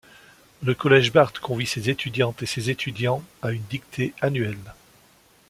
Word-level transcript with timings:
Le 0.63 0.73
Collège 0.73 1.11
Bart 1.13 1.31
convie 1.33 1.67
ses 1.67 1.91
étudiantes 1.91 2.41
et 2.41 2.47
ses 2.47 2.71
étudiants 2.71 3.23
à 3.43 3.51
une 3.51 3.61
dictée 3.69 4.15
annuelle. 4.19 4.57